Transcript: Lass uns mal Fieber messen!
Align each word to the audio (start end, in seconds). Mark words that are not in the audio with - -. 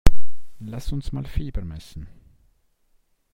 Lass 0.61 0.91
uns 0.91 1.11
mal 1.11 1.25
Fieber 1.27 1.63
messen! 1.63 2.07